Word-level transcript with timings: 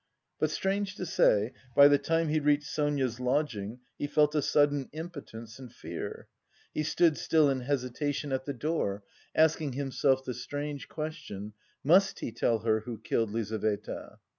But, 0.39 0.49
strange 0.49 0.95
to 0.95 1.05
say, 1.05 1.53
by 1.75 1.87
the 1.87 1.99
time 1.99 2.29
he 2.29 2.39
reached 2.39 2.65
Sonia's 2.65 3.19
lodging, 3.19 3.81
he 3.99 4.07
felt 4.07 4.33
a 4.33 4.41
sudden 4.41 4.89
impotence 4.93 5.59
and 5.59 5.71
fear. 5.71 6.27
He 6.73 6.81
stood 6.81 7.19
still 7.19 7.47
in 7.51 7.59
hesitation 7.59 8.31
at 8.31 8.45
the 8.45 8.53
door, 8.55 9.03
asking 9.35 9.73
himself 9.73 10.25
the 10.25 10.33
strange 10.33 10.87
question: 10.89 11.53
"Must 11.83 12.17
he 12.17 12.31
tell 12.31 12.57
her 12.65 12.79
who 12.79 12.97
killed 12.97 13.29
Lizaveta?" 13.29 14.17